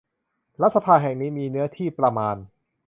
[0.61, 2.35] รัฐสภาแห่งนี้มีเนื้อที่ประมาณ